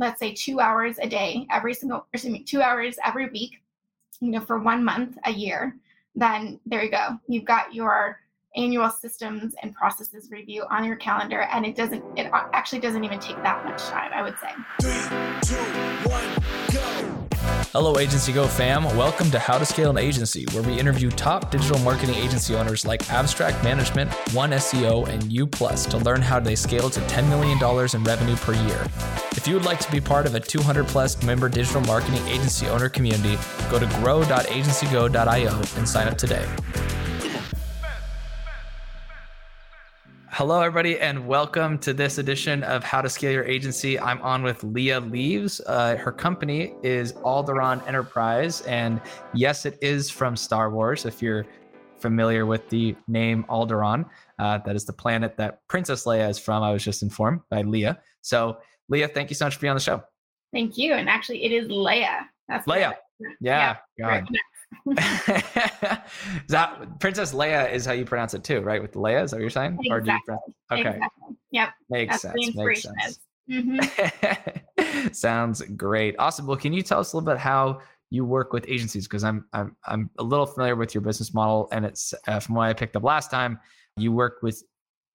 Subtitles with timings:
[0.00, 3.62] let's say two hours a day, every single, excuse me, two hours every week,
[4.20, 5.76] you know, for one month a year,
[6.16, 7.20] then there you go.
[7.28, 8.18] You've got your
[8.56, 13.04] annual systems and processes review on your calendar and it doesn't it uh, actually doesn't
[13.04, 14.50] even take that much time i would say
[14.80, 15.79] Three, two.
[17.72, 18.82] Hello, Agency Go fam.
[18.96, 22.84] Welcome to How to Scale an Agency, where we interview top digital marketing agency owners
[22.84, 27.28] like Abstract Management, One SEO, and U Plus to learn how they scale to $10
[27.28, 27.58] million
[27.94, 28.84] in revenue per year.
[29.36, 32.66] If you would like to be part of a 200 plus member digital marketing agency
[32.66, 33.38] owner community,
[33.70, 36.48] go to grow.agencygo.io and sign up today.
[40.32, 43.98] Hello, everybody, and welcome to this edition of How to Scale Your Agency.
[43.98, 45.60] I'm on with Leah Leaves.
[45.66, 49.00] Uh, her company is Alderaan Enterprise, and
[49.34, 51.04] yes, it is from Star Wars.
[51.04, 51.46] If you're
[51.98, 54.08] familiar with the name Alderaan,
[54.38, 56.62] uh, that is the planet that Princess Leia is from.
[56.62, 57.98] I was just informed by Leah.
[58.20, 58.58] So,
[58.88, 60.00] Leah, thank you so much for being on the show.
[60.52, 60.94] Thank you.
[60.94, 62.20] And actually, it is Leia.
[62.48, 62.94] That's Leia.
[63.40, 63.76] Yeah.
[63.98, 64.20] yeah.
[64.20, 64.28] God.
[66.48, 68.80] that Princess Leia is how you pronounce it too, right?
[68.80, 69.78] With Leia, is that what you're saying?
[69.80, 69.90] Exactly.
[69.90, 70.96] Or do you pronounce, okay.
[70.96, 71.36] Exactly.
[71.50, 71.68] Yep.
[71.90, 72.56] Makes That's sense.
[72.56, 73.20] Makes sense.
[73.50, 75.08] Mm-hmm.
[75.12, 76.14] Sounds great.
[76.18, 76.46] Awesome.
[76.46, 79.06] Well, can you tell us a little bit how you work with agencies?
[79.06, 82.54] Because I'm I'm I'm a little familiar with your business model, and it's uh, from
[82.54, 83.58] what I picked up last time.
[83.96, 84.62] You work with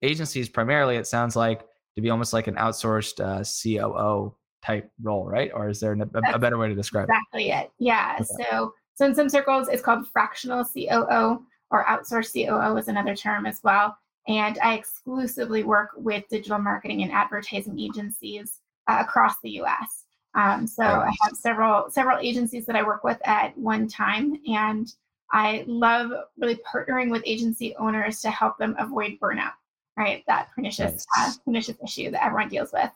[0.02, 0.98] agencies primarily.
[0.98, 1.62] It sounds like
[1.96, 5.52] to be almost like an outsourced uh, COO type role, right?
[5.54, 7.54] Or is there a, a better way to describe exactly it?
[7.54, 7.72] Exactly it.
[7.80, 8.16] Yeah.
[8.20, 8.44] Okay.
[8.50, 13.46] So so in some circles, it's called fractional COO or outsourced COO is another term
[13.46, 13.98] as well.
[14.28, 20.06] And I exclusively work with digital marketing and advertising agencies uh, across the U.S.
[20.34, 24.92] Um, so I have several several agencies that I work with at one time, and
[25.32, 29.54] I love really partnering with agency owners to help them avoid burnout.
[29.98, 31.38] Right, that pernicious nice.
[31.38, 32.90] uh, pernicious issue that everyone deals with.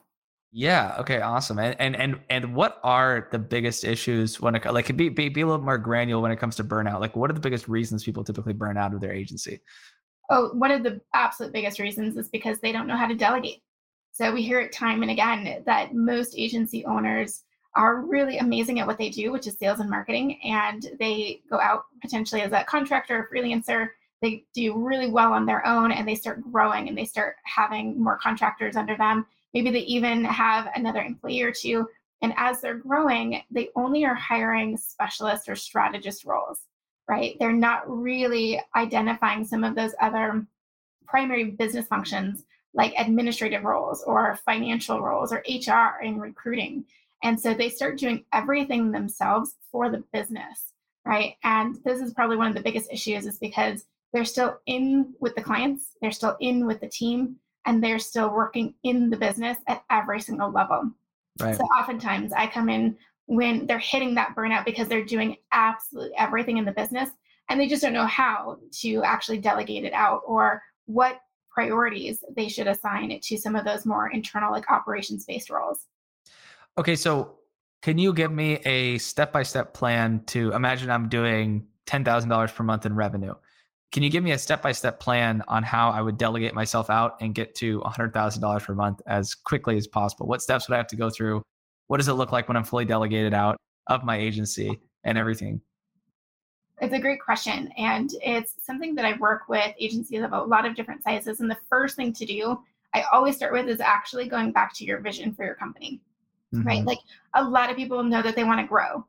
[0.52, 0.96] Yeah.
[0.98, 1.20] Okay.
[1.20, 1.58] Awesome.
[1.60, 5.42] And and and and what are the biggest issues when it like be, be be
[5.42, 7.00] a little more granular when it comes to burnout?
[7.00, 9.60] Like, what are the biggest reasons people typically burn out of their agency?
[10.28, 13.62] Oh, one of the absolute biggest reasons is because they don't know how to delegate.
[14.12, 17.42] So we hear it time and again that most agency owners
[17.76, 21.60] are really amazing at what they do, which is sales and marketing, and they go
[21.60, 23.88] out potentially as a contractor or freelancer.
[24.20, 28.02] They do really well on their own, and they start growing, and they start having
[28.02, 31.88] more contractors under them Maybe they even have another employee or two.
[32.22, 36.60] And as they're growing, they only are hiring specialist or strategist roles,
[37.08, 37.36] right?
[37.40, 40.46] They're not really identifying some of those other
[41.06, 42.44] primary business functions
[42.74, 46.84] like administrative roles or financial roles or HR and recruiting.
[47.22, 50.72] And so they start doing everything themselves for the business,
[51.04, 51.34] right?
[51.42, 55.34] And this is probably one of the biggest issues is because they're still in with
[55.34, 59.58] the clients, they're still in with the team, and they're still working in the business
[59.66, 60.90] at every single level.
[61.40, 61.56] Right.
[61.56, 66.58] So oftentimes I come in when they're hitting that burnout because they're doing absolutely everything
[66.58, 67.10] in the business
[67.48, 71.20] and they just don't know how to actually delegate it out or what
[71.50, 75.86] priorities they should assign it to some of those more internal like operations based roles.
[76.78, 77.36] Okay, so
[77.82, 82.64] can you give me a step by step plan to imagine I'm doing $10,000 per
[82.64, 83.34] month in revenue?
[83.92, 86.90] Can you give me a step by step plan on how I would delegate myself
[86.90, 90.26] out and get to $100,000 per month as quickly as possible?
[90.26, 91.42] What steps would I have to go through?
[91.88, 93.56] What does it look like when I'm fully delegated out
[93.88, 95.60] of my agency and everything?
[96.80, 97.70] It's a great question.
[97.76, 101.40] And it's something that I work with agencies of a lot of different sizes.
[101.40, 102.60] And the first thing to do,
[102.94, 106.00] I always start with, is actually going back to your vision for your company,
[106.54, 106.66] mm-hmm.
[106.66, 106.84] right?
[106.84, 107.00] Like
[107.34, 109.04] a lot of people know that they want to grow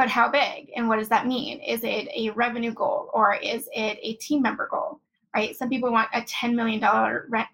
[0.00, 1.60] but how big and what does that mean?
[1.60, 4.98] Is it a revenue goal or is it a team member goal
[5.36, 5.54] right?
[5.54, 6.82] Some people want a $10 million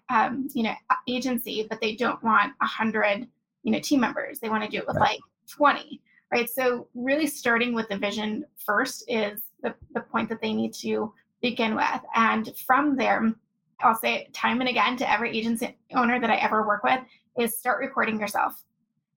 [0.09, 0.73] um, you know
[1.09, 3.27] agency but they don't want 100
[3.63, 4.39] you know team members.
[4.39, 5.19] They want to do it with right.
[5.19, 5.19] like
[5.49, 5.99] 20
[6.31, 6.49] right?
[6.49, 11.13] So really starting with the vision first is the, the point that they need to
[11.41, 12.01] begin with.
[12.15, 13.33] And from there
[13.81, 16.99] i'll say time and again to every agency owner that i ever work with
[17.37, 18.63] is start recording yourself.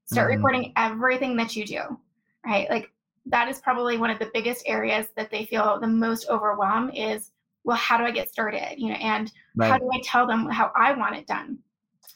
[0.06, 0.36] Start mm-hmm.
[0.36, 1.96] recording everything that you do
[2.44, 2.68] right?
[2.70, 2.90] Like
[3.30, 7.30] that is probably one of the biggest areas that they feel the most overwhelmed is
[7.64, 9.70] well how do i get started you know and right.
[9.70, 11.58] how do i tell them how i want it done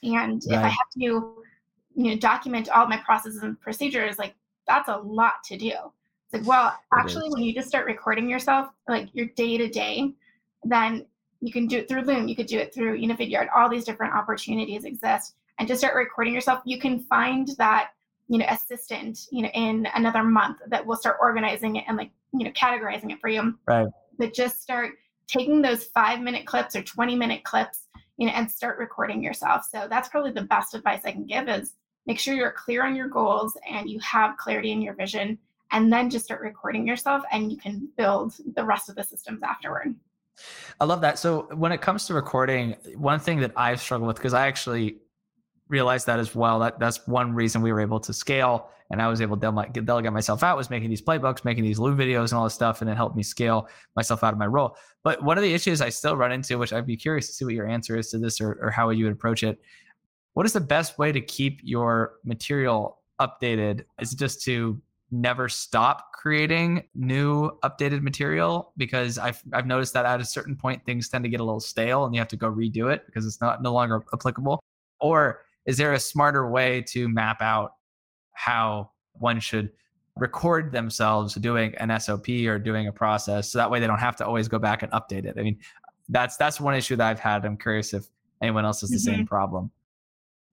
[0.03, 0.59] and right.
[0.59, 1.45] if i have to you
[1.97, 4.35] know document all my processes and procedures like
[4.67, 8.69] that's a lot to do it's like well actually when you just start recording yourself
[8.89, 10.13] like your day to day
[10.65, 11.07] then
[11.41, 13.69] you can do it through loom you could do it through you know vidyard all
[13.69, 17.91] these different opportunities exist and just start recording yourself you can find that
[18.29, 22.11] you know assistant you know in another month that will start organizing it and like
[22.33, 23.89] you know categorizing it for you right
[24.19, 24.93] but just start
[25.27, 27.87] taking those five minute clips or 20 minute clips
[28.17, 31.49] you know and start recording yourself so that's probably the best advice i can give
[31.49, 31.75] is
[32.07, 35.39] make sure you're clear on your goals and you have clarity in your vision,
[35.73, 39.43] and then just start recording yourself and you can build the rest of the systems
[39.43, 39.95] afterward.
[40.81, 41.19] I love that.
[41.19, 44.99] So when it comes to recording, one thing that I've struggled with because I actually
[45.69, 46.59] realized that as well.
[46.59, 50.13] That that's one reason we were able to scale, and I was able to delegate
[50.13, 52.91] myself out was making these playbooks, making these Loom videos, and all this stuff, and
[52.91, 54.77] it helped me scale myself out of my role.
[55.03, 57.45] But one of the issues I still run into, which I'd be curious to see
[57.45, 59.61] what your answer is to this, or, or how you would approach it.
[60.35, 63.85] What is the best way to keep your material updated?
[64.01, 64.81] Is it just to
[65.11, 70.85] never stop creating new updated material because I've I've noticed that at a certain point
[70.85, 73.27] things tend to get a little stale and you have to go redo it because
[73.27, 74.61] it's not no longer applicable.
[75.01, 77.75] Or is there a smarter way to map out
[78.33, 79.71] how one should
[80.17, 84.17] record themselves doing an SOP or doing a process so that way they don't have
[84.17, 85.37] to always go back and update it?
[85.39, 85.59] I mean,
[86.09, 87.45] that's that's one issue that I've had.
[87.45, 88.07] I'm curious if
[88.43, 89.17] anyone else has the mm-hmm.
[89.17, 89.71] same problem.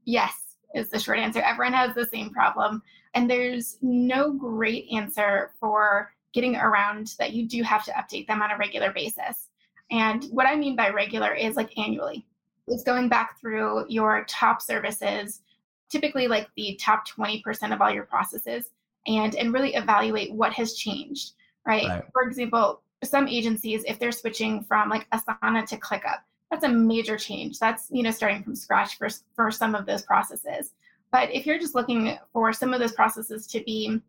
[0.06, 0.34] Yes,
[0.74, 1.42] is the short answer.
[1.42, 2.81] Everyone has the same problem.
[3.13, 8.42] And there's no great answer for getting around that you do have to update them
[8.42, 9.50] on a regular basis.
[9.92, 12.25] And what I mean by regular is like annually.
[12.68, 15.42] It's going back through your top services,
[15.90, 18.69] typically like the top 20% of all your processes,
[19.08, 21.34] and, and really evaluate what has changed,
[21.66, 21.88] right?
[21.88, 22.04] right?
[22.13, 26.19] For example, some agencies, if they're switching from like Asana to ClickUp,
[26.52, 27.60] that's a major change.
[27.60, 30.74] That's, you know, starting from scratch for, for some of those processes.
[31.12, 34.00] But if you're just looking for some of those processes to be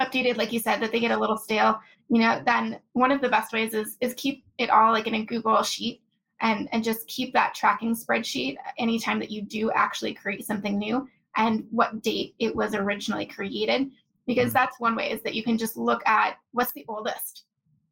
[0.00, 3.20] updated, like you said, that they get a little stale, you know, then one of
[3.20, 6.01] the best ways is is keep it all like in a Google sheet
[6.42, 11.08] and and just keep that tracking spreadsheet anytime that you do actually create something new
[11.36, 13.90] and what date it was originally created
[14.26, 14.54] because mm-hmm.
[14.54, 17.44] that's one way is that you can just look at what's the oldest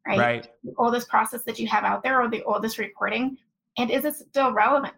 [0.05, 0.47] right, right.
[0.63, 3.37] the oldest process that you have out there or the oldest recording
[3.77, 4.93] and is it still relevant?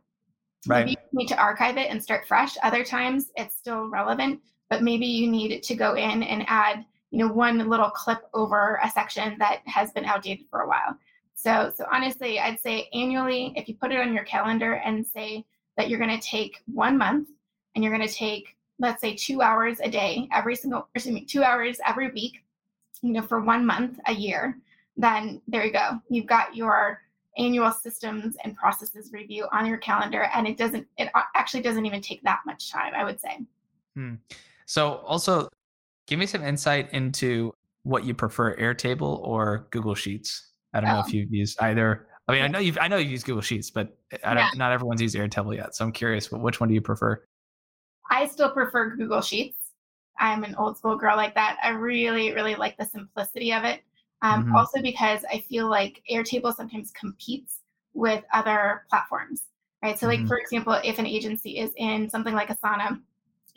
[0.66, 0.86] Right.
[0.86, 2.56] Maybe you need to archive it and start fresh.
[2.64, 7.20] Other times it's still relevant but maybe you need to go in and add you
[7.20, 10.98] know one little clip over a section that has been outdated for a while
[11.36, 15.44] so so honestly i'd say annually if you put it on your calendar and say
[15.78, 17.30] that you're going to take one month
[17.76, 21.26] and you're going to take let's say two hours a day every single excuse me
[21.26, 22.44] two hours every week
[23.02, 24.58] you know for one month a year
[24.98, 26.00] then there you go.
[26.10, 27.02] You've got your
[27.38, 32.00] annual systems and processes review on your calendar and it doesn't it actually doesn't even
[32.00, 33.40] take that much time i would say.
[33.96, 34.16] Hmm.
[34.68, 35.50] so also
[36.06, 37.52] give me some insight into
[37.82, 40.94] what you prefer airtable or google sheets i don't oh.
[40.94, 41.10] know if oh.
[41.10, 43.98] you've used either i mean i know you've i know you've used google sheets but
[44.24, 44.50] I don't, yeah.
[44.56, 47.22] not everyone's used airtable yet so i'm curious which one do you prefer
[48.10, 49.58] i still prefer google sheets
[50.20, 53.82] i'm an old school girl like that i really really like the simplicity of it
[54.24, 54.56] um, mm-hmm.
[54.56, 57.60] Also, because I feel like Airtable sometimes competes
[57.94, 59.44] with other platforms,
[59.84, 60.00] right?
[60.00, 60.28] So, like mm-hmm.
[60.30, 63.02] for example, if an agency is in something like Asana,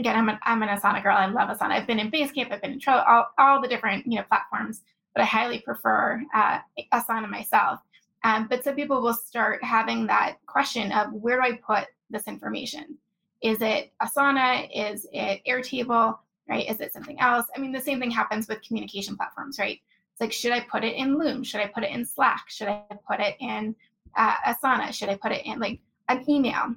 [0.00, 1.16] again, I'm an, I'm an Asana girl.
[1.16, 1.70] I love Asana.
[1.70, 4.82] I've been in Basecamp, I've been in Trello, all, all the different you know platforms,
[5.16, 6.58] but I highly prefer uh,
[6.92, 7.80] Asana myself.
[8.22, 12.28] Um, but some people will start having that question of where do I put this
[12.28, 12.98] information?
[13.42, 14.68] Is it Asana?
[14.74, 16.18] Is it Airtable?
[16.48, 16.68] Right?
[16.68, 17.46] Is it something else?
[17.56, 19.80] I mean, the same thing happens with communication platforms, right?
[20.12, 21.42] It's like, should I put it in Loom?
[21.42, 22.44] Should I put it in Slack?
[22.48, 23.74] Should I put it in
[24.16, 24.92] uh, Asana?
[24.92, 26.74] Should I put it in like an email?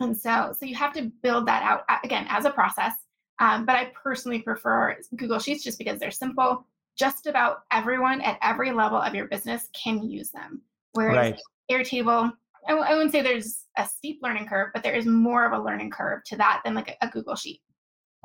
[0.00, 2.94] And so, so you have to build that out again as a process.
[3.38, 6.66] Um, but I personally prefer Google Sheets just because they're simple.
[6.98, 10.62] Just about everyone at every level of your business can use them.
[10.92, 11.40] Whereas right.
[11.70, 12.32] Airtable,
[12.66, 15.52] I w- I wouldn't say there's a steep learning curve, but there is more of
[15.52, 17.60] a learning curve to that than like a, a Google Sheet.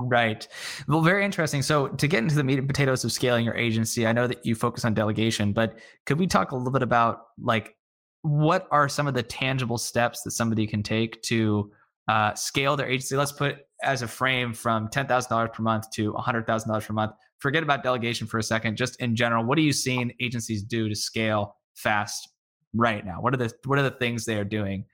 [0.00, 0.46] Right.
[0.88, 1.62] Well, very interesting.
[1.62, 4.44] So, to get into the meat and potatoes of scaling your agency, I know that
[4.44, 7.76] you focus on delegation, but could we talk a little bit about like
[8.22, 11.70] what are some of the tangible steps that somebody can take to
[12.08, 13.16] uh, scale their agency?
[13.16, 16.86] Let's put as a frame from ten thousand dollars per month to hundred thousand dollars
[16.86, 17.12] per month.
[17.42, 18.76] Forget about delegation for a second.
[18.76, 22.28] Just in general, what are you seeing agencies do to scale fast
[22.72, 23.20] right now?
[23.20, 24.84] What are the what are the things they are doing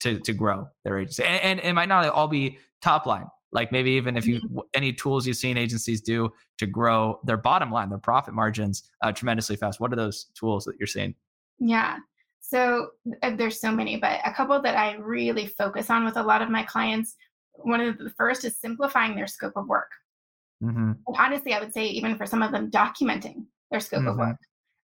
[0.00, 1.24] to to grow their agency?
[1.24, 4.58] And, and it might not all be top line like maybe even if you mm-hmm.
[4.74, 9.10] any tools you've seen agencies do to grow their bottom line their profit margins uh,
[9.10, 11.14] tremendously fast what are those tools that you're seeing
[11.58, 11.96] yeah
[12.40, 12.88] so
[13.22, 16.42] uh, there's so many but a couple that i really focus on with a lot
[16.42, 17.14] of my clients
[17.52, 19.90] one of the first is simplifying their scope of work
[20.62, 20.92] mm-hmm.
[21.06, 24.08] and honestly i would say even for some of them documenting their scope mm-hmm.
[24.08, 24.36] of work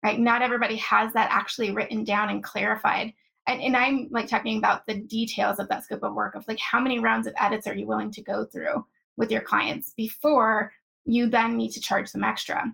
[0.04, 3.12] right not everybody has that actually written down and clarified
[3.46, 6.60] and, and I'm like talking about the details of that scope of work of like
[6.60, 8.84] how many rounds of edits are you willing to go through
[9.16, 10.72] with your clients before
[11.04, 12.72] you then need to charge them extra,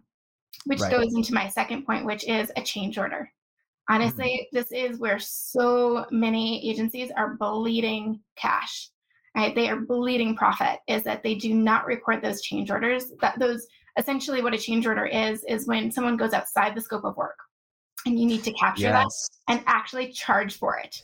[0.66, 0.90] which right.
[0.90, 3.32] goes into my second point, which is a change order.
[3.88, 4.56] Honestly, mm-hmm.
[4.56, 8.90] this is where so many agencies are bleeding cash.
[9.36, 9.54] Right?
[9.54, 10.80] They are bleeding profit.
[10.88, 13.12] Is that they do not record those change orders.
[13.20, 13.66] That those
[13.98, 17.38] essentially what a change order is is when someone goes outside the scope of work,
[18.06, 19.28] and you need to capture yes.
[19.46, 21.02] that and actually charge for it.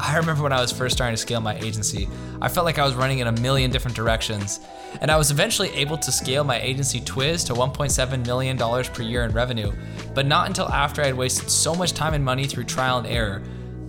[0.00, 2.08] I remember when I was first starting to scale my agency,
[2.40, 4.60] I felt like I was running in a million different directions.
[5.00, 9.24] And I was eventually able to scale my agency Twiz to $1.7 million per year
[9.24, 9.72] in revenue,
[10.14, 13.08] but not until after I had wasted so much time and money through trial and
[13.08, 13.42] error.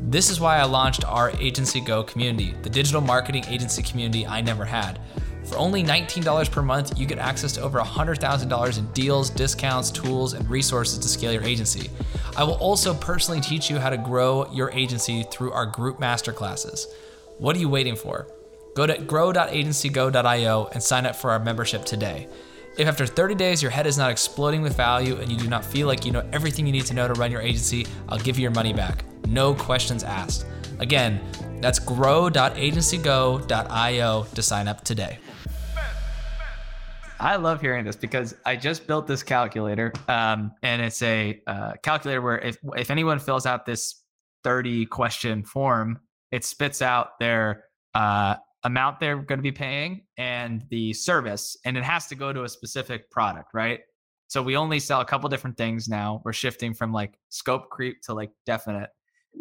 [0.09, 4.41] This is why I launched our Agency Go community, the digital marketing agency community I
[4.41, 4.99] never had.
[5.43, 10.33] For only $19 per month, you get access to over $100,000 in deals, discounts, tools,
[10.33, 11.91] and resources to scale your agency.
[12.35, 16.87] I will also personally teach you how to grow your agency through our group masterclasses.
[17.37, 18.25] What are you waiting for?
[18.73, 22.27] Go to grow.agencygo.io and sign up for our membership today.
[22.79, 25.63] If after 30 days your head is not exploding with value and you do not
[25.63, 28.39] feel like you know everything you need to know to run your agency, I'll give
[28.39, 29.03] you your money back.
[29.29, 30.45] No questions asked.
[30.79, 31.21] Again,
[31.61, 35.19] that's grow.agencygo.io to sign up today.
[37.19, 41.73] I love hearing this because I just built this calculator, um, and it's a uh,
[41.83, 44.03] calculator where if if anyone fills out this
[44.45, 45.99] 30 question form,
[46.31, 51.77] it spits out their uh, amount they're going to be paying and the service, and
[51.77, 53.81] it has to go to a specific product, right?
[54.27, 56.21] So we only sell a couple different things now.
[56.23, 58.91] We're shifting from like scope creep to like definite.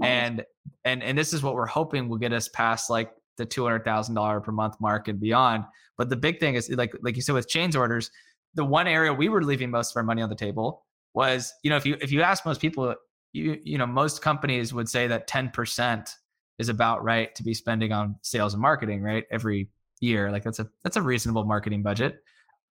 [0.02, 0.45] And
[0.85, 3.85] and and this is what we're hoping will get us past like the two hundred
[3.85, 5.64] thousand dollar per month mark and beyond.
[5.97, 8.11] But the big thing is like like you said with change orders,
[8.54, 11.71] the one area we were leaving most of our money on the table was you
[11.71, 12.95] know if you if you ask most people
[13.33, 16.11] you you know most companies would say that ten percent
[16.59, 19.68] is about right to be spending on sales and marketing right every
[20.00, 20.30] year.
[20.30, 22.23] Like that's a that's a reasonable marketing budget.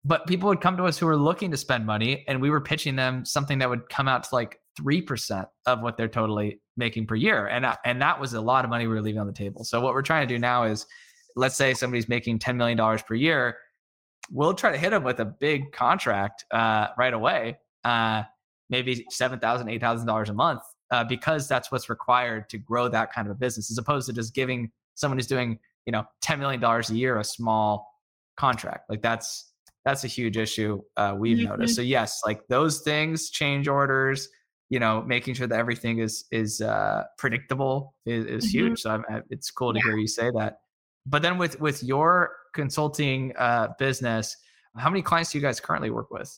[0.06, 2.62] But people would come to us who were looking to spend money and we were
[2.62, 7.08] pitching them something that would come out to like 3% of what they're totally making
[7.08, 7.48] per year.
[7.48, 9.64] And, and that was a lot of money we were leaving on the table.
[9.64, 10.86] So what we're trying to do now is
[11.36, 13.58] let's say somebody's making $10 million per year.
[14.32, 18.24] We'll try to hit them with a big contract uh, right away, uh,
[18.70, 23.32] maybe $7,000, $8,000 a month, uh, because that's what's required to grow that kind of
[23.32, 26.94] a business, as opposed to just giving someone who's doing, you know, $10 million a
[26.94, 27.88] year a small
[28.36, 28.90] contract.
[28.90, 29.54] Like that's,
[29.86, 31.48] that's a huge issue uh, we've mm-hmm.
[31.48, 31.76] noticed.
[31.76, 34.28] So yes, like those things, change orders,
[34.70, 38.58] you know, making sure that everything is is uh, predictable is, is mm-hmm.
[38.58, 38.82] huge.
[38.82, 39.84] So I'm, it's cool to yeah.
[39.86, 40.60] hear you say that.
[41.06, 44.36] But then with with your consulting uh, business,
[44.76, 46.38] how many clients do you guys currently work with?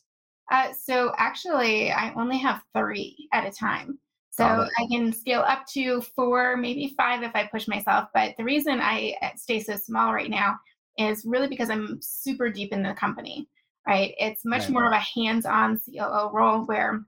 [0.50, 3.98] Uh, so actually, I only have three at a time.
[4.32, 8.08] So I can scale up to four, maybe five if I push myself.
[8.14, 10.56] But the reason I uh, stay so small right now
[10.96, 13.48] is really because I'm super deep in the company,
[13.86, 14.14] right?
[14.18, 14.70] It's much right.
[14.70, 17.02] more of a hands on COO role where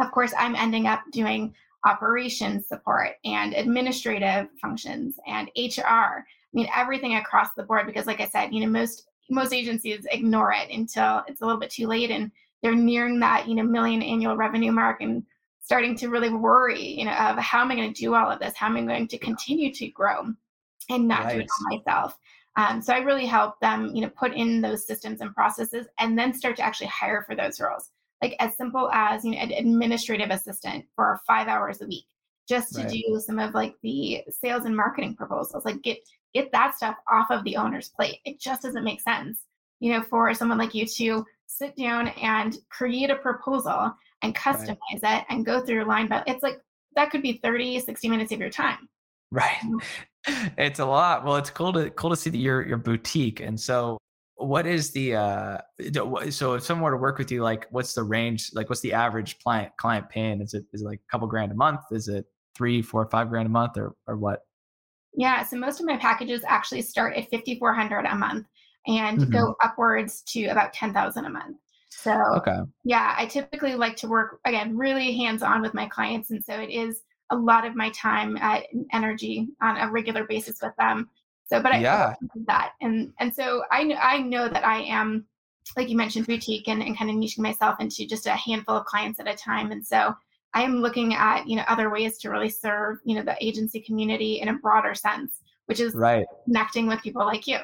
[0.00, 1.54] of course, I'm ending up doing
[1.86, 5.80] operations support and administrative functions and HR.
[5.82, 10.06] I mean, everything across the board because, like I said, you know, most most agencies
[10.10, 12.30] ignore it until it's a little bit too late and
[12.62, 15.22] they're nearing that you know million annual revenue mark and
[15.60, 18.40] starting to really worry you know of how am i going to do all of
[18.40, 20.26] this how am i going to continue to grow
[20.90, 21.34] and not right.
[21.34, 22.18] do it all myself
[22.56, 26.18] um, so i really help them you know put in those systems and processes and
[26.18, 27.90] then start to actually hire for those roles
[28.22, 32.04] like as simple as you know an administrative assistant for five hours a week
[32.48, 32.90] just to right.
[32.90, 35.98] do some of like the sales and marketing proposals like get
[36.34, 38.18] get that stuff off of the owner's plate.
[38.24, 39.38] It just doesn't make sense
[39.80, 44.76] you know for someone like you to sit down and create a proposal and customize
[45.02, 45.20] right.
[45.20, 46.60] it and go through line by it's like
[46.94, 48.88] that could be 30 60 minutes of your time.
[49.30, 49.56] Right.
[49.64, 49.80] Mm.
[50.58, 51.24] It's a lot.
[51.24, 53.96] Well it's cool to cool to see that your your boutique and so
[54.40, 55.58] what is the uh
[56.30, 58.92] so if someone were to work with you like what's the range like what's the
[58.92, 60.40] average client client paying?
[60.40, 61.80] Is it is it like a couple grand a month?
[61.90, 64.40] Is it three four five grand a month or or what?
[65.14, 68.46] Yeah so most of my packages actually start at 5400 a month
[68.86, 69.30] and mm-hmm.
[69.30, 71.56] go upwards to about 10000 a month.
[71.90, 72.60] So okay.
[72.84, 76.54] yeah i typically like to work again really hands on with my clients and so
[76.54, 78.60] it is a lot of my time uh,
[78.92, 81.08] energy on a regular basis with them
[81.50, 82.14] so, but I yeah.
[82.46, 85.26] that, and and so I I know that I am,
[85.76, 88.86] like you mentioned, boutique and, and kind of niching myself into just a handful of
[88.86, 90.14] clients at a time, and so
[90.54, 93.80] I am looking at you know other ways to really serve you know the agency
[93.80, 97.58] community in a broader sense, which is right connecting with people like you.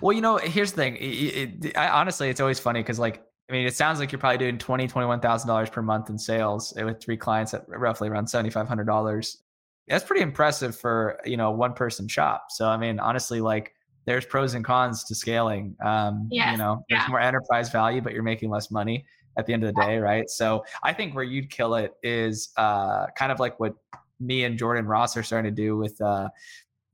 [0.00, 0.96] Well, you know, here's the thing.
[0.96, 3.20] It, it, I, honestly, it's always funny because like
[3.50, 6.18] I mean, it sounds like you're probably doing twenty, twenty-one thousand dollars per month in
[6.18, 9.42] sales eh, with three clients at roughly around seventy-five hundred dollars
[9.88, 14.24] that's pretty impressive for you know one person shop so i mean honestly like there's
[14.24, 17.08] pros and cons to scaling um yes, you know there's yeah.
[17.08, 19.04] more enterprise value but you're making less money
[19.36, 22.50] at the end of the day right so i think where you'd kill it is
[22.56, 23.74] uh kind of like what
[24.20, 26.28] me and jordan ross are starting to do with uh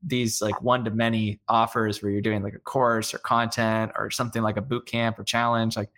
[0.05, 4.11] these like one to many offers where you're doing like a course or content or
[4.11, 5.89] something like a boot camp or challenge, like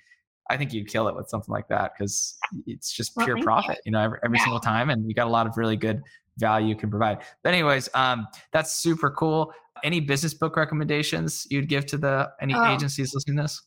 [0.49, 3.81] I think you'd kill it with something like that because it's just pure profit, you.
[3.87, 4.43] you know, every, every yeah.
[4.45, 4.89] single time.
[4.89, 6.01] And you got a lot of really good
[6.37, 7.19] value can provide.
[7.43, 9.53] But anyways, um, that's super cool.
[9.83, 13.61] Any business book recommendations you'd give to the any oh, agencies listening to this?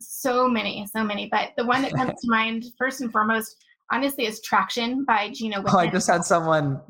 [0.00, 1.28] So many, so many.
[1.30, 3.56] But the one that comes to mind first and foremost,
[3.90, 5.62] honestly, is Traction by Gino.
[5.62, 5.74] Wickman.
[5.74, 6.80] Oh, I just had someone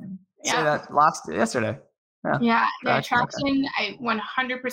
[0.45, 0.53] yeah.
[0.53, 1.79] say that last yesterday.
[2.25, 2.39] Yeah,
[2.85, 3.99] yeah, Traction, Traction okay.
[4.01, 4.19] I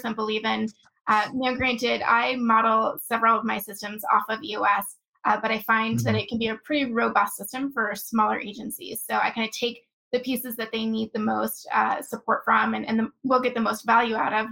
[0.07, 0.67] 100% believe in.
[1.07, 5.59] Uh, now, granted, I model several of my systems off of EOS, uh, but I
[5.59, 6.03] find mm-hmm.
[6.05, 9.03] that it can be a pretty robust system for smaller agencies.
[9.09, 12.73] So I kind of take the pieces that they need the most uh, support from
[12.73, 14.47] and, and the, will get the most value out of.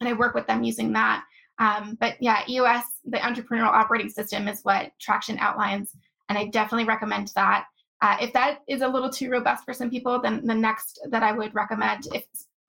[0.00, 1.24] And I work with them using that.
[1.58, 5.94] Um, but yeah, EOS, the entrepreneurial operating system, is what Traction outlines.
[6.28, 7.66] And I definitely recommend that.
[8.02, 11.22] Uh, if that is a little too robust for some people, then the next that
[11.22, 12.24] I would recommend, if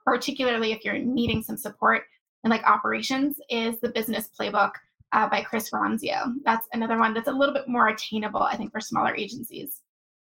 [0.05, 2.03] particularly if you're needing some support
[2.43, 4.71] in like operations, is the Business Playbook
[5.13, 6.33] uh, by Chris Ronzio.
[6.43, 9.81] That's another one that's a little bit more attainable, I think, for smaller agencies.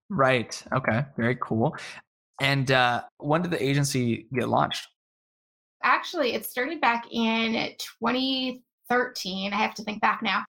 [0.09, 0.61] Right.
[0.73, 1.03] Okay.
[1.17, 1.75] Very cool.
[2.41, 4.87] And uh, when did the agency get launched?
[5.83, 7.53] Actually, it started back in
[8.01, 9.53] 2013.
[9.53, 10.43] I have to think back now.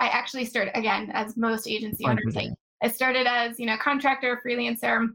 [0.00, 2.36] I actually started again as most agency owners.
[2.36, 2.50] I,
[2.82, 5.08] I started as you know contractor, freelancer,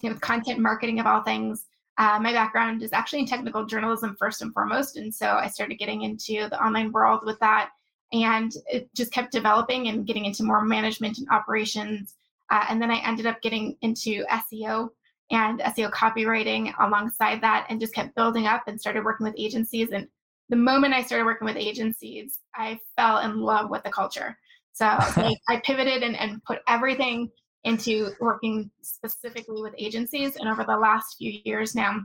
[0.00, 1.66] you know, with content marketing of all things.
[1.98, 5.76] Uh, my background is actually in technical journalism first and foremost, and so I started
[5.76, 7.70] getting into the online world with that,
[8.12, 12.14] and it just kept developing and getting into more management and operations
[12.50, 14.88] uh, and then I ended up getting into SEO
[15.30, 19.90] and SEO copywriting alongside that and just kept building up and started working with agencies.
[19.90, 20.06] And
[20.48, 24.38] the moment I started working with agencies, I fell in love with the culture.
[24.72, 27.30] So I, I pivoted and, and put everything
[27.64, 30.36] into working specifically with agencies.
[30.36, 32.00] And over the last few years now,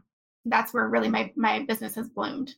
[0.45, 2.55] that's where really my, my business has bloomed.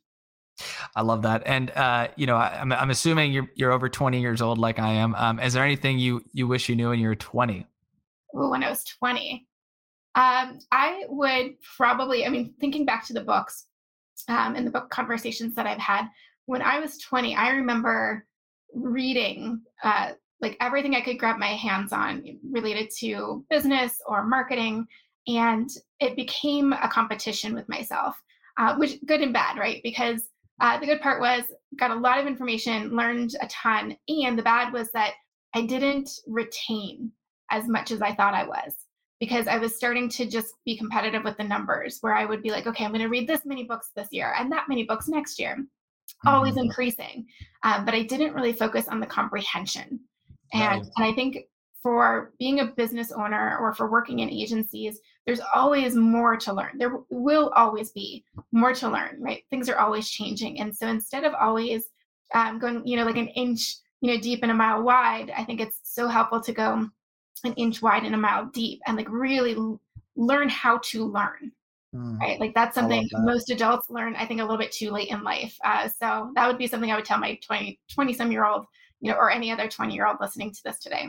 [0.96, 3.90] I love that, and uh, you know, I, am I'm, I'm assuming you're you're over
[3.90, 5.16] 20 years old, like I am.
[5.16, 7.66] Um, is there anything you you wish you knew when you were 20?
[8.34, 9.46] When I was 20.
[10.16, 13.66] Um, I would probably, I mean, thinking back to the books
[14.28, 16.08] um, and the book conversations that I've had,
[16.46, 18.26] when I was 20, I remember
[18.74, 24.86] reading uh, like everything I could grab my hands on related to business or marketing.
[25.28, 25.70] And
[26.00, 28.22] it became a competition with myself,
[28.58, 29.80] uh, which good and bad, right?
[29.84, 31.44] Because uh, the good part was
[31.78, 33.96] got a lot of information, learned a ton.
[34.10, 35.14] And the bad was that
[35.56, 37.12] I didn't retain
[37.54, 38.74] as much as I thought I was
[39.20, 42.52] because I was starting to just be competitive with the numbers where I would be
[42.52, 45.08] like, okay, I'm going to read this many books this year and that many books
[45.08, 46.28] next year, mm-hmm.
[46.28, 47.26] always increasing.
[47.64, 50.00] Um, but I didn't really focus on the comprehension.
[50.52, 50.92] And, right.
[50.98, 51.38] and I think
[51.82, 56.78] for being a business owner or for working in agencies, there's always more to learn.
[56.78, 59.44] There will always be more to learn, right?
[59.50, 60.60] Things are always changing.
[60.60, 61.86] And so instead of always
[62.34, 65.46] um, going, you know, like an inch, you know, deep and a mile wide, I
[65.46, 66.90] think it's so helpful to go
[67.44, 69.56] an inch wide and a mile deep and like really
[70.16, 71.52] learn how to learn
[71.94, 72.20] mm.
[72.20, 73.22] right like that's something that.
[73.22, 76.48] most adults learn i think a little bit too late in life uh, so that
[76.48, 78.66] would be something i would tell my 20 20 some year old
[79.02, 81.08] you know or any other 20 year old listening to this today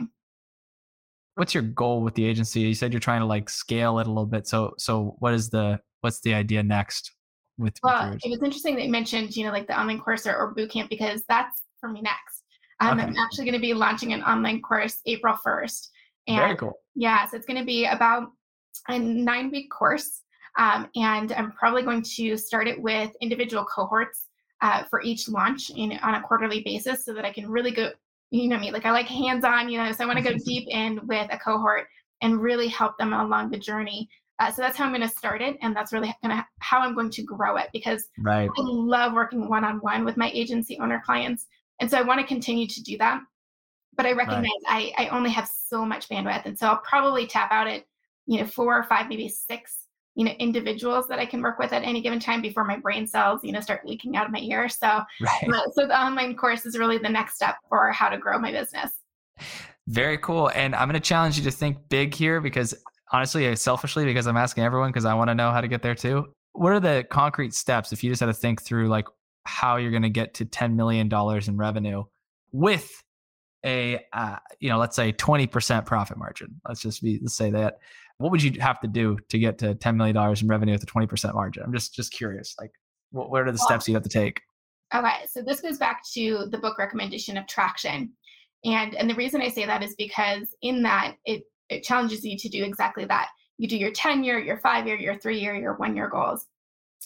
[1.35, 4.09] what's your goal with the agency you said you're trying to like scale it a
[4.09, 7.11] little bit so so what is the what's the idea next
[7.57, 10.35] with well it was interesting that you mentioned you know like the online course or,
[10.35, 12.43] or boot camp because that's for me next
[12.81, 13.07] um, okay.
[13.07, 15.87] i'm actually going to be launching an online course april 1st
[16.27, 16.73] and Very cool.
[16.95, 18.29] Yeah, so it's going to be about
[18.87, 20.21] a nine week course.
[20.57, 24.27] Um, and I'm probably going to start it with individual cohorts
[24.61, 27.91] uh, for each launch in, on a quarterly basis so that I can really go,
[28.31, 30.37] you know me, like I like hands on, you know, so I want to go
[30.45, 31.87] deep in with a cohort
[32.21, 34.09] and really help them along the journey.
[34.39, 36.93] Uh, so that's how I'm going to start it, and that's really to how I'm
[36.93, 38.49] going to grow it because right.
[38.49, 41.47] I love working one on one with my agency owner clients,
[41.79, 43.21] and so I want to continue to do that
[43.95, 44.93] but I recognize right.
[44.97, 46.45] I, I only have so much bandwidth.
[46.45, 47.83] And so I'll probably tap out at,
[48.25, 51.73] you know, four or five, maybe six, you know, individuals that I can work with
[51.73, 54.39] at any given time before my brain cells, you know, start leaking out of my
[54.39, 54.69] ear.
[54.69, 54.87] So,
[55.21, 55.49] right.
[55.53, 58.51] uh, so the online course is really the next step for how to grow my
[58.51, 58.91] business.
[59.87, 60.49] Very cool.
[60.55, 62.73] And I'm going to challenge you to think big here because
[63.11, 65.95] honestly, selfishly, because I'm asking everyone because I want to know how to get there
[65.95, 66.33] too.
[66.53, 69.05] What are the concrete steps if you just had to think through like
[69.45, 71.09] how you're going to get to $10 million
[71.47, 72.03] in revenue
[72.51, 73.03] with
[73.65, 76.59] a uh, you know let's say 20% profit margin.
[76.67, 77.79] Let's just be let's say that.
[78.17, 80.85] What would you have to do to get to $10 million in revenue with a
[80.85, 81.63] 20% margin?
[81.63, 82.71] I'm just just curious like
[83.11, 84.41] what, what are the steps you have to take?
[84.93, 88.11] Okay so this goes back to the book recommendation of traction.
[88.63, 92.37] And and the reason i say that is because in that it it challenges you
[92.37, 93.29] to do exactly that.
[93.57, 96.45] You do your 10 year your 5 year your 3 year your 1 year goals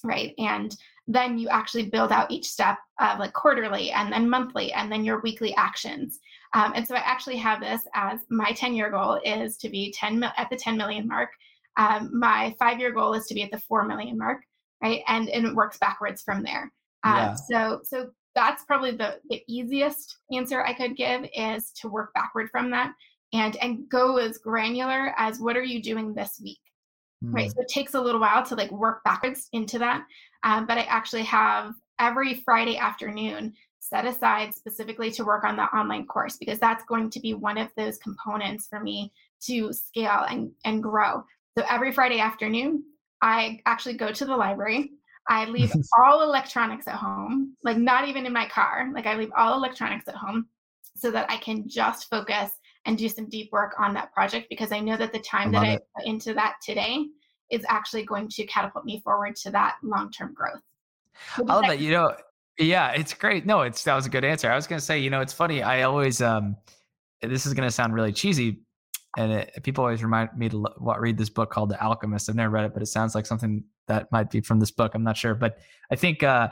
[0.04, 0.34] right?
[0.38, 0.76] And
[1.08, 5.04] then you actually build out each step of like quarterly and then monthly and then
[5.04, 6.20] your weekly actions.
[6.54, 9.94] Um, and so I actually have this as my 10 year goal is to be
[9.98, 11.30] 10 at the 10 million mark.
[11.78, 14.42] Um, my five year goal is to be at the 4 million mark,
[14.82, 15.02] right?
[15.08, 16.72] And, and it works backwards from there.
[17.04, 17.36] Uh, yeah.
[17.36, 22.50] So, so that's probably the, the easiest answer I could give is to work backward
[22.52, 22.94] from that
[23.34, 26.60] and and go as granular as what are you doing this week
[27.24, 27.34] mm.
[27.34, 30.04] right so it takes a little while to like work backwards into that
[30.44, 35.64] um, but i actually have every friday afternoon set aside specifically to work on the
[35.76, 39.12] online course because that's going to be one of those components for me
[39.42, 41.24] to scale and and grow
[41.58, 42.84] so every friday afternoon
[43.22, 44.92] i actually go to the library
[45.30, 48.90] I leave all electronics at home, like not even in my car.
[48.94, 50.48] Like I leave all electronics at home
[50.98, 52.52] so that I can just focus
[52.86, 55.60] and do some deep work on that project because I know that the time I
[55.60, 55.82] that it.
[55.98, 57.06] I put into that today
[57.52, 60.62] is actually going to catapult me forward to that long term growth.
[61.38, 61.80] I love that.
[61.80, 62.16] You know,
[62.60, 63.46] yeah, it's great.
[63.46, 64.52] No, it's that was a good answer.
[64.52, 65.64] I was gonna say, you know, it's funny.
[65.64, 66.58] I always um,
[67.22, 68.62] this is gonna sound really cheesy,
[69.18, 72.30] and it, people always remind me to what read this book called The Alchemist.
[72.30, 74.94] I've never read it, but it sounds like something that might be from this book.
[74.94, 75.60] I'm not sure, but
[75.92, 76.50] I think uh,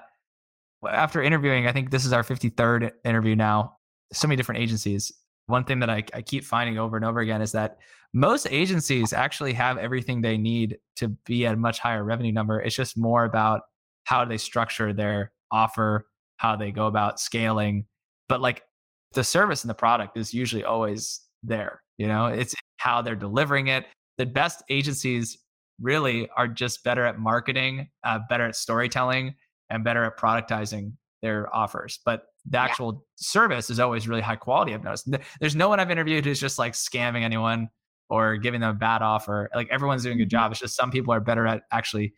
[0.90, 3.78] after interviewing, I think this is our 53rd interview now.
[4.14, 5.12] So many different agencies,
[5.48, 7.78] one thing that I, I keep finding over and over again is that
[8.14, 12.62] most agencies actually have everything they need to be at a much higher revenue number.
[12.62, 13.62] It's just more about
[14.06, 16.08] how they structure their offer,
[16.38, 17.86] how they go about scaling.
[18.30, 18.64] But like
[19.14, 21.82] the service and the product is usually always there.
[21.98, 23.86] You know, it's how they're delivering it.
[24.18, 25.38] The best agencies
[25.82, 29.36] really are just better at marketing, uh, better at storytelling,
[29.70, 32.00] and better at productizing their offers.
[32.06, 33.00] But the actual yeah.
[33.18, 34.74] service is always really high quality.
[34.74, 35.10] I've noticed.
[35.40, 37.70] There's no one I've interviewed who's just like scamming anyone
[38.10, 39.50] or giving them a bad offer.
[39.54, 40.30] Like everyone's doing a good mm-hmm.
[40.30, 40.52] job.
[40.52, 42.14] It's just some people are better at actually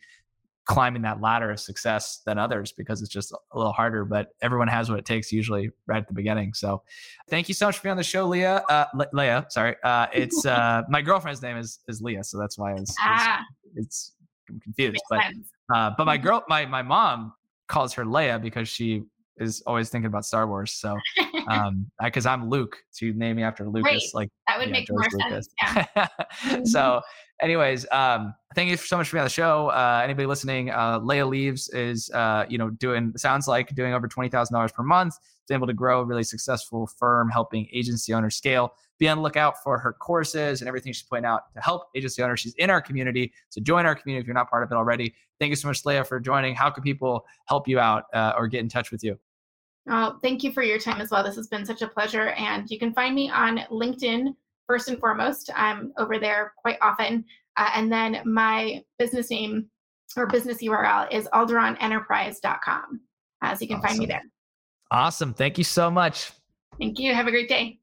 [0.70, 4.04] climbing that ladder of success than others because it's just a little harder.
[4.04, 6.54] But everyone has what it takes usually right at the beginning.
[6.54, 6.82] So
[7.28, 8.62] thank you so much for being on the show, Leah.
[8.70, 9.74] Uh, Le- Leah, sorry.
[9.82, 13.40] Uh, it's uh, my girlfriend's name is is Leah, so that's why it's ah.
[13.74, 14.12] it's, it's
[14.48, 15.02] I'm confused.
[15.10, 15.24] But
[15.74, 16.26] uh, but my mm-hmm.
[16.26, 17.32] girl, my my mom
[17.66, 19.02] calls her Leia because she
[19.38, 20.70] is always thinking about Star Wars.
[20.72, 20.96] So,
[21.48, 24.12] um, because I'm Luke, so you name me after Lucas.
[24.14, 24.22] Right.
[24.22, 25.48] Like that would make George more Lucas.
[25.58, 25.86] sense.
[25.96, 26.06] Yeah.
[26.64, 27.44] so, mm-hmm.
[27.44, 29.68] anyways, um, thank you so much for being on the show.
[29.68, 34.08] Uh, anybody listening, uh, Leia Leaves is, uh, you know, doing sounds like doing over
[34.08, 35.14] twenty thousand dollars per month.
[35.48, 38.74] Been able to grow a really successful firm, helping agency owners scale.
[38.98, 42.22] Be on the lookout for her courses and everything she's putting out to help agency
[42.22, 42.40] owners.
[42.40, 45.14] She's in our community, so join our community if you're not part of it already.
[45.38, 46.54] Thank you so much, Leia, for joining.
[46.54, 49.18] How can people help you out uh, or get in touch with you?
[49.88, 51.24] Oh, thank you for your time as well.
[51.24, 52.28] This has been such a pleasure.
[52.30, 54.34] And you can find me on LinkedIn
[54.66, 55.50] first and foremost.
[55.56, 57.24] I'm over there quite often.
[57.60, 59.66] Uh, and then my business name
[60.16, 63.00] or business URL is alderaanenterprise.com.
[63.42, 63.88] Uh, so you can awesome.
[63.88, 64.22] find me there.
[64.90, 65.34] Awesome.
[65.34, 66.32] Thank you so much.
[66.78, 67.14] Thank you.
[67.14, 67.79] Have a great day.